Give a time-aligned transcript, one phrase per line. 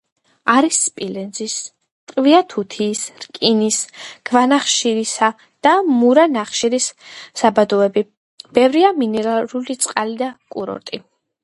[0.51, 1.57] არის სპილენძის,
[2.11, 3.79] ტყვია-თუთიის, რკინის,
[4.31, 5.31] ქვანახშირისა
[5.69, 6.89] და მურა ნახშირის
[7.45, 8.07] საბადოები,
[8.59, 11.05] ბევრია მინერალური წყარო და კურორტი.